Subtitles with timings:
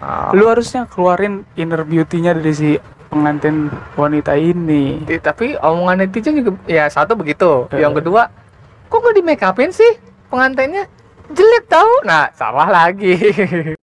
[0.00, 0.32] Ah.
[0.32, 2.70] Lu harusnya keluarin inner beauty-nya dari si
[3.12, 3.68] pengantin
[4.00, 5.04] wanita ini.
[5.04, 7.68] Eh, tapi omongan netizen juga ya satu begitu.
[7.76, 7.84] Eh.
[7.84, 8.32] Yang kedua,
[8.88, 10.00] kok nggak di make upin sih
[10.32, 10.88] pengantinnya?
[11.30, 11.92] Jelek tahu.
[12.08, 13.14] Nah, salah lagi.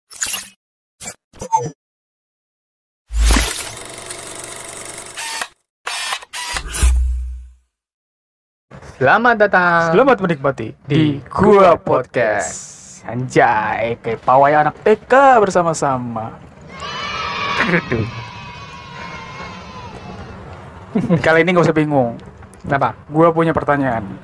[8.96, 9.92] Selamat datang.
[9.92, 12.85] Selamat menikmati di Gua Podcast.
[13.06, 16.32] Anjay, kayak pawai anak TK bersama-sama.
[21.26, 22.18] Kali ini gak usah bingung.
[22.66, 22.98] Kenapa?
[23.12, 24.18] Gua punya pertanyaan.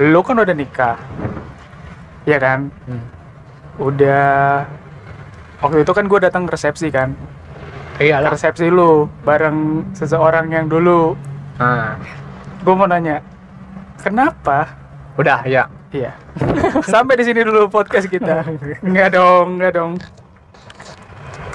[0.00, 0.96] Lu kan udah nikah.
[2.24, 2.72] Iya kan?
[2.88, 3.04] Hmm.
[3.76, 4.64] Udah
[5.56, 7.16] Waktu itu kan gue datang ke resepsi kan.
[7.96, 11.16] Iya Ke resepsi lu bareng seseorang yang dulu.
[11.56, 11.96] Nah,
[12.60, 13.22] Gue mau nanya,
[14.02, 14.74] kenapa
[15.16, 15.70] udah ya.
[15.96, 16.12] Iya.
[16.92, 18.44] Sampai di sini dulu podcast kita.
[18.86, 19.92] Enggak dong, enggak dong.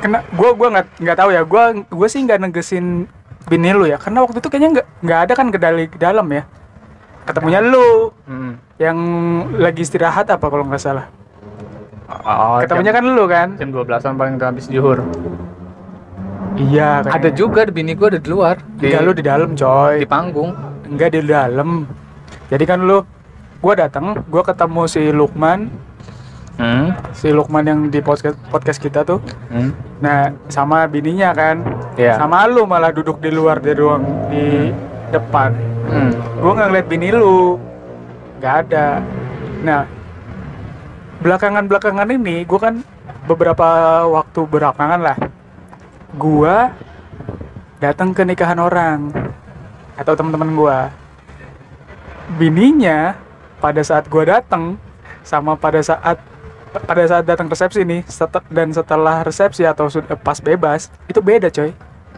[0.01, 1.41] Kena gua gua nggak nggak tahu ya.
[1.45, 3.05] Gua gua sih nggak negesin
[3.45, 4.01] bini lu ya.
[4.01, 6.43] Karena waktu itu kayaknya nggak nggak ada kan ke dali ke dalam ya.
[7.21, 8.57] Ketemunya lu Hmm.
[8.81, 8.97] yang
[9.55, 11.05] lagi istirahat apa kalau nggak salah.
[12.11, 13.55] Oh, Ketemunya kan lu kan?
[13.55, 14.99] jam 12-an paling habis zuhur.
[16.57, 17.05] Iya.
[17.05, 18.57] Ada juga di bini gua ada di luar.
[18.75, 19.95] Di, Enggak lu di dalam di coy.
[20.03, 20.51] panggung.
[20.83, 21.85] Enggak di dalam.
[22.49, 22.99] Jadi kan lu
[23.61, 25.69] gua datang, gua ketemu si Lukman,
[26.59, 26.93] Hmm.
[27.15, 29.21] si Lukman yang di podcast podcast kita tuh.
[29.49, 29.73] Hmm.
[30.01, 31.63] Nah, sama bininya kan.
[31.97, 32.17] Iya.
[32.17, 34.69] Sama lu malah duduk di luar di ruang di
[35.09, 35.53] depan.
[35.89, 36.11] Hmm.
[36.41, 37.57] Gua nggak ngeliat bini lu.
[38.41, 39.05] nggak ada.
[39.61, 39.85] Nah,
[41.21, 42.75] belakangan-belakangan ini gua kan
[43.29, 43.67] beberapa
[44.09, 45.17] waktu belakangan lah.
[46.17, 46.73] Gua
[47.77, 49.13] datang ke nikahan orang
[49.93, 50.77] atau teman-teman gua.
[52.41, 53.13] Bininya
[53.61, 54.75] pada saat gua datang
[55.21, 56.17] sama pada saat
[56.71, 61.53] pada saat datang resepsi nih set- dan setelah resepsi atau sudah pas bebas itu beda
[61.53, 61.71] coy.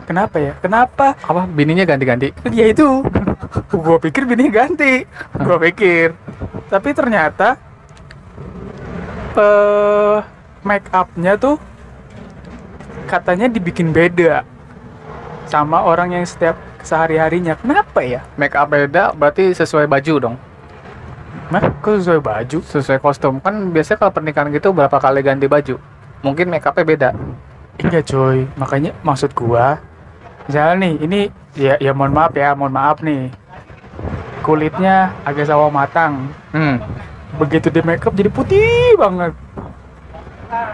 [0.03, 0.53] Kenapa ya?
[0.59, 1.15] Kenapa?
[1.23, 1.47] Apa?
[1.47, 2.35] Bininya ganti-ganti?
[2.51, 3.01] ya itu.
[3.71, 5.07] Gue pikir bininya ganti.
[5.39, 6.11] Gue pikir.
[6.67, 7.55] Tapi ternyata
[9.33, 10.17] eh
[10.61, 11.57] make upnya tuh
[13.09, 14.45] katanya dibikin beda
[15.49, 16.53] sama orang yang setiap
[16.85, 18.21] sehari harinya kenapa ya?
[18.37, 20.35] Make up beda berarti sesuai baju dong.
[21.53, 23.37] Mah, kok sesuai baju Sesuai kostum.
[23.37, 25.77] Kan biasanya kalau pernikahan gitu berapa kali ganti baju.
[26.25, 27.09] Mungkin make upnya beda.
[27.77, 29.81] Enggak coy, makanya maksud gua
[30.45, 31.19] Misalnya nih, ini
[31.57, 33.33] ya, ya mohon maaf ya, mohon maaf nih
[34.45, 36.77] Kulitnya agak sawo matang Hmm.
[37.41, 39.33] Begitu di makeup jadi putih banget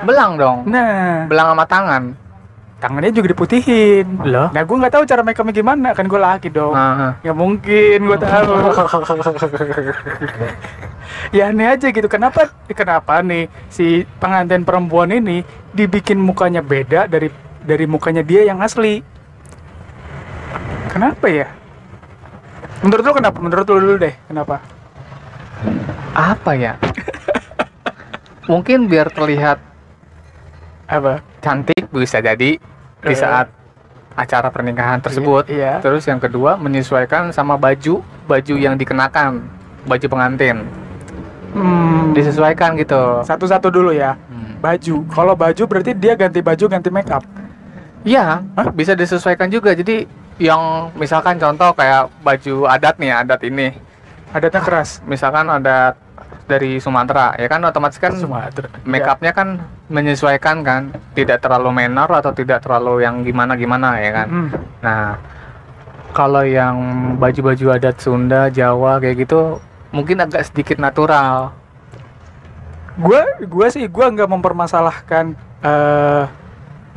[0.04, 0.58] Belang dong.
[0.68, 2.04] Nah, Belang sama tangan.
[2.80, 4.48] Tangannya juga diputihin Loh?
[4.56, 8.18] Nah gua nggak tahu cara makeupnya gimana, kan gua laki dong Nah, Ya mungkin gua
[8.18, 8.50] tahu
[11.36, 15.44] Ya aneh aja gitu, kenapa kenapa nih si pengantin perempuan ini
[15.76, 17.28] dibikin mukanya beda dari
[17.62, 19.04] dari mukanya dia yang asli
[20.90, 21.46] Kenapa ya?
[22.82, 23.38] Menurut lu kenapa?
[23.38, 24.58] Menurut lu dulu deh, kenapa?
[26.18, 26.74] apa ya?
[28.50, 29.62] Mungkin biar terlihat
[30.90, 31.22] Apa?
[31.40, 32.60] cantik bisa jadi
[33.00, 33.18] di Eh.
[33.18, 33.50] saat
[34.14, 35.48] acara pernikahan tersebut.
[35.48, 35.80] Iya.
[35.80, 39.42] Terus yang kedua menyesuaikan sama baju baju yang dikenakan
[39.88, 40.68] baju pengantin
[41.50, 43.26] Hmm, disesuaikan gitu.
[43.26, 44.14] satu-satu dulu ya.
[44.30, 44.62] Hmm.
[44.62, 45.02] Baju.
[45.10, 47.26] Kalau baju berarti dia ganti baju, ganti make up.
[48.06, 48.46] Iya,
[48.78, 49.74] bisa disesuaikan juga.
[49.74, 50.06] Jadi
[50.38, 53.74] yang misalkan contoh kayak baju adat nih, adat ini.
[54.30, 55.02] Adatnya keras.
[55.10, 55.98] Misalkan adat
[56.50, 58.66] dari Sumatera, ya kan otomatis kan Sumatera.
[58.90, 64.28] make upnya kan menyesuaikan kan, tidak terlalu menor atau tidak terlalu yang gimana-gimana ya kan.
[64.28, 64.50] Hmm.
[64.82, 65.02] Nah,
[66.10, 66.76] kalau yang
[67.22, 69.62] baju-baju adat Sunda, Jawa kayak gitu
[69.94, 71.54] mungkin agak sedikit natural.
[72.98, 76.24] Gua gua sih gua nggak mempermasalahkan eh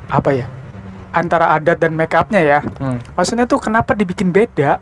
[0.08, 0.48] apa ya?
[1.12, 2.60] Antara adat dan make upnya ya.
[2.80, 2.96] Hmm.
[3.12, 4.80] Maksudnya tuh kenapa dibikin beda?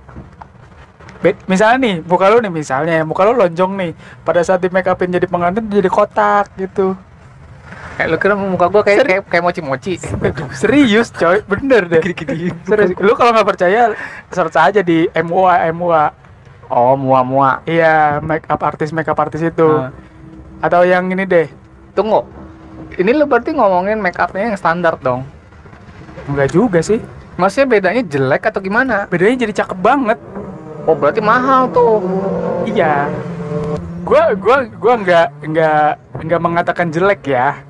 [1.21, 3.93] Be- misalnya nih, muka lu nih misalnya, muka lu lonjong nih.
[4.25, 6.97] Pada saat di make upin jadi pengantin jadi kotak gitu.
[8.01, 9.95] Kayak lu kira muka gua kayak Seri- kayak, kayak mochi-mochi.
[10.57, 12.01] Serius coy, bener deh.
[12.65, 12.97] Serius.
[12.97, 13.93] Lu kalau nggak percaya,
[14.33, 16.05] search aja di MUA MUA.
[16.71, 17.61] Oh, mua-mua.
[17.69, 19.69] Iya, make up artis make up artis itu.
[19.69, 19.93] Nah.
[20.65, 21.51] Atau yang ini deh.
[21.93, 22.25] Tunggu.
[22.97, 25.27] Ini lu berarti ngomongin make upnya yang standar dong.
[26.31, 27.03] Enggak juga sih.
[27.37, 29.11] Maksudnya bedanya jelek atau gimana?
[29.11, 30.19] Bedanya jadi cakep banget.
[30.89, 32.01] Oh, berarti mahal tuh.
[32.65, 33.09] Iya.
[34.05, 35.89] Gua gua gua nggak nggak
[36.25, 37.61] nggak mengatakan jelek ya.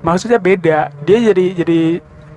[0.00, 0.94] Maksudnya beda.
[1.02, 1.80] Dia jadi jadi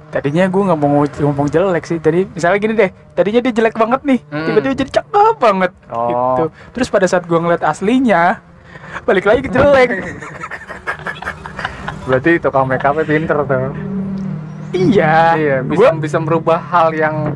[0.10, 1.98] tadinya gua nggak mau ngomong jelek sih.
[2.02, 2.90] Tadi misalnya gini deh.
[3.14, 4.20] Tadinya dia jelek banget nih.
[4.34, 4.46] Hmm.
[4.50, 5.72] Tiba-tiba jadi cakep banget.
[5.94, 6.10] Oh.
[6.10, 6.44] Gitu.
[6.74, 8.42] Terus pada saat gua ngeliat aslinya
[9.06, 9.90] balik lagi ke jelek.
[12.06, 13.74] Berarti tukang make upnya pinter tuh.
[14.76, 17.32] iya iya bisa gua bisa merubah hal yang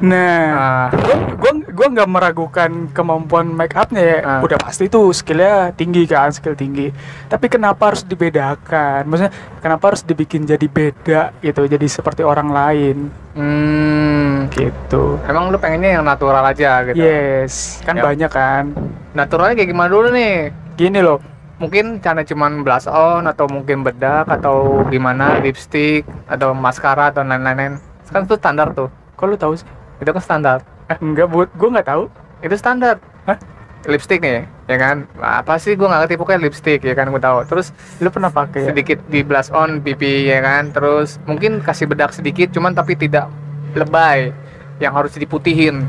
[0.00, 0.88] nah ah,
[1.36, 4.18] gua gua nggak meragukan kemampuan make upnya ya.
[4.26, 4.40] Ah.
[4.42, 6.90] udah pasti tuh skillnya tinggi kan skill tinggi.
[7.30, 9.06] Tapi kenapa harus dibedakan?
[9.06, 9.30] Maksudnya
[9.62, 12.96] kenapa harus dibikin jadi beda gitu jadi seperti orang lain?
[13.38, 15.22] Hmm, gitu.
[15.22, 16.98] Emang lu pengennya yang natural aja gitu?
[16.98, 17.78] Yes.
[17.86, 18.10] Kan Yap.
[18.10, 18.74] banyak kan.
[19.14, 20.50] Naturalnya kayak gimana dulu nih?
[20.74, 21.22] Gini loh.
[21.62, 27.78] Mungkin cara cuman blush on atau mungkin bedak atau gimana lipstick atau maskara atau lain-lain.
[28.10, 28.90] Kan itu standar tuh.
[29.14, 29.66] Kok lu tahu sih?
[30.02, 32.04] Itu kan standar enggak buat gua nggak tahu.
[32.40, 32.96] Itu standar.
[33.28, 33.38] Hah?
[33.86, 35.06] lipstick nih ya kan?
[35.22, 35.78] Apa sih?
[35.78, 36.14] Gua nggak ngerti.
[36.18, 37.12] Pokoknya lipstick ya kan?
[37.12, 37.38] Gua tahu.
[37.46, 37.70] Terus
[38.02, 38.68] lu pernah pakai ya?
[38.74, 40.74] sedikit di blush on pipi ya kan?
[40.74, 43.30] Terus mungkin kasih bedak sedikit cuman tapi tidak
[43.76, 44.34] lebay
[44.82, 45.86] yang harus diputihin.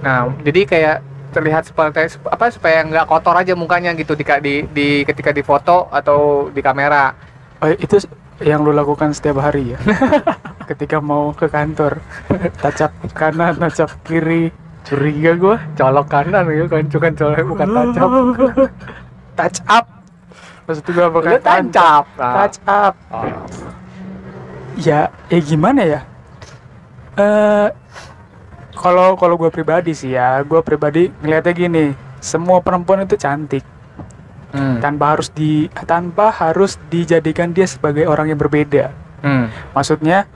[0.00, 0.96] Nah jadi kayak
[1.34, 6.48] terlihat seperti apa supaya nggak kotor aja mukanya gitu di, di, di ketika difoto atau
[6.54, 7.10] di kamera.
[7.58, 7.98] Oh, itu
[8.42, 9.78] yang lu lakukan setiap hari ya
[10.66, 12.00] ketika mau ke kantor.
[12.62, 14.50] Tacap kanan tacap kiri.
[14.84, 15.56] Curiga gua.
[15.76, 16.84] Colok kanan ya kan?
[16.88, 18.08] Bukan colok bukan tancap.
[19.38, 19.84] Touch up.
[20.64, 22.04] Maksud gua bukan Lu tancap.
[22.16, 22.44] Ah.
[22.44, 22.94] touch up.
[23.12, 23.24] Oh.
[24.80, 26.00] ya ya gimana ya?
[27.20, 27.68] Eh
[28.74, 31.84] kalau kalau gue pribadi sih ya gue pribadi ngeliatnya gini
[32.18, 33.64] semua perempuan itu cantik.
[34.54, 34.78] Hmm.
[34.78, 38.94] tanpa harus di tanpa harus dijadikan dia sebagai orang yang berbeda.
[39.24, 39.50] Hmm.
[39.74, 40.30] maksudnya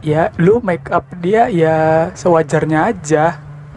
[0.00, 1.76] ya lu make up dia ya
[2.12, 3.26] sewajarnya aja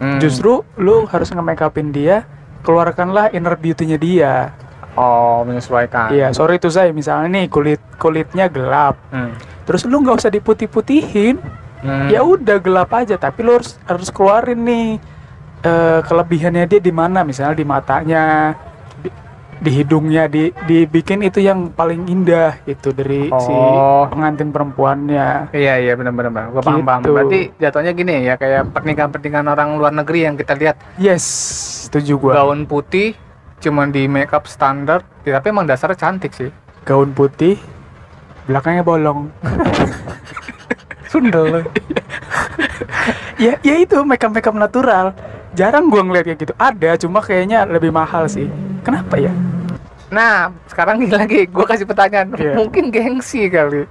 [0.00, 0.16] Hmm.
[0.16, 2.24] justru lu harus nge-make upin dia
[2.60, 4.48] keluarkanlah inner beauty-nya dia
[4.96, 9.36] oh menyesuaikan Iya, sorry tuh saya misalnya nih kulit kulitnya gelap Hmm.
[9.68, 11.36] terus lu nggak usah diputih-putihin
[11.80, 12.08] Hmm.
[12.08, 14.96] ya udah gelap aja tapi lu harus harus keluarin nih
[15.60, 18.56] eh, kelebihannya dia di mana misalnya di matanya
[19.60, 24.08] di, hidungnya di dibikin itu yang paling indah itu dari si Oh.
[24.08, 26.46] pengantin perempuannya Iya iya benar benar benar.
[26.50, 27.00] Gua paham paham.
[27.04, 27.12] Gitu.
[27.12, 31.24] Berarti jatuhnya gini ya kayak pernikahan pernikahan orang luar negeri yang kita lihat yes
[31.84, 33.12] setuju gua gaun putih
[33.60, 36.48] cuman di make up standar, ya, tapi emang dasarnya cantik sih.
[36.88, 37.60] gaun putih
[38.48, 39.28] belakangnya bolong
[41.12, 41.68] Sundel.
[43.36, 45.12] ya ya itu makeup makeup natural
[45.52, 48.48] jarang gua ngeliat kayak gitu ada cuma kayaknya lebih mahal sih
[48.80, 49.32] kenapa ya
[50.10, 50.34] nah
[50.66, 52.34] sekarang gini lagi, gua kasih pertanyaan.
[52.34, 52.54] Iya.
[52.54, 53.86] Mungkin gengsi kali.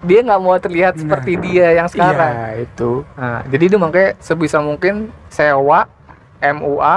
[0.00, 2.28] Dia nggak mau terlihat seperti dia yang sekarang.
[2.30, 4.94] Iya, itu Nah, jadi itu makanya sebisa mungkin
[5.26, 5.88] sewa
[6.38, 6.96] MUA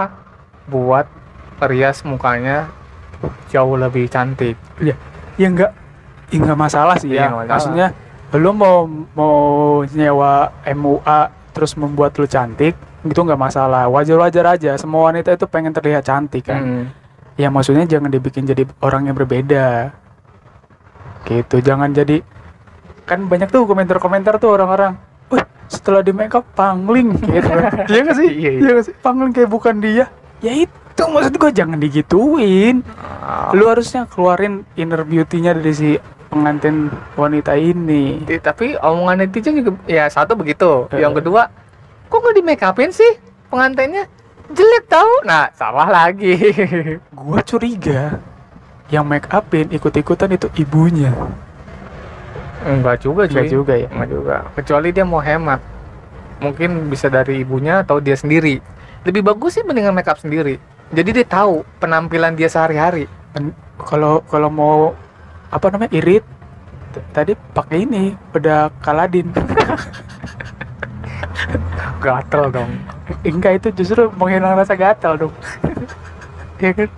[0.68, 1.08] buat
[1.64, 2.68] rias mukanya
[3.48, 4.60] jauh lebih cantik.
[4.78, 4.94] ya
[5.34, 5.72] ya enggak
[6.28, 7.48] ya enggak masalah sih Iya, ya masalah.
[7.48, 7.88] maksudnya
[8.36, 8.84] lu mau
[9.16, 9.38] mau
[9.88, 15.72] nyewa MUA terus membuat lu cantik itu nggak masalah wajar-wajar aja semua wanita itu pengen
[15.72, 16.86] terlihat cantik kan Hmm.
[17.38, 19.94] Ya maksudnya jangan dibikin jadi orang yang berbeda.
[21.24, 22.26] Gitu jangan jadi.
[23.08, 25.00] Kan banyak tuh komentar-komentar tuh orang-orang
[25.68, 27.52] setelah di makeup pangling gitu.
[27.88, 28.28] Iya gak sih?
[28.28, 28.60] Iya, iya.
[28.64, 28.94] iya gak sih?
[29.00, 30.08] Pangling kayak bukan dia.
[30.40, 32.84] Ya itu maksud gua jangan digituin.
[33.28, 33.52] Ah.
[33.52, 35.90] lu harusnya keluarin inner beauty-nya dari si
[36.32, 36.88] pengantin
[37.20, 38.24] wanita ini.
[38.40, 40.88] Tapi omongan netizen juga ya satu begitu.
[40.96, 41.52] Yang kedua
[42.08, 43.20] kok nggak di make upin sih
[43.52, 44.08] pengantinnya
[44.52, 46.36] jelek tahu nah salah lagi.
[47.18, 48.20] Gua curiga
[48.88, 51.12] yang make upin ikut-ikutan itu ibunya.
[52.64, 53.88] Enggak juga Enggak cuy juga ya?
[53.92, 54.36] Enggak juga.
[54.56, 55.60] Kecuali dia mau hemat.
[56.40, 58.64] Mungkin bisa dari ibunya atau dia sendiri.
[59.04, 60.60] Lebih bagus sih mendingan make up sendiri.
[60.92, 63.08] Jadi dia tahu penampilan dia sehari-hari.
[63.84, 64.96] Kalau kalau mau
[65.52, 66.24] apa namanya irit
[67.14, 69.30] tadi pakai ini udah kaladin.
[72.04, 75.34] Gatel dong enggak itu justru menghilangkan rasa gatal dong.
[76.58, 76.90] Ya kan?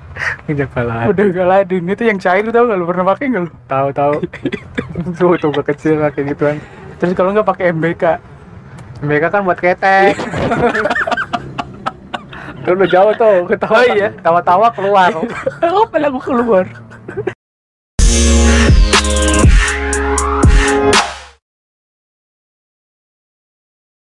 [0.48, 2.88] Udah kalah udah kaladin itu yang cair tau gak lu?
[2.88, 3.52] Pernah pakai nggak lu?
[3.68, 4.14] Tahu tahu
[5.20, 6.56] tuh tuh gua kecil kayak gituan.
[6.96, 8.04] Terus kalau nggak pakai MBK
[9.04, 10.16] mereka kan buat ketek.
[12.64, 14.10] Lu udah jauh tuh, ketawa Oh iya.
[14.24, 15.12] tawa-tawa keluar.
[15.60, 16.64] apa lagu keluar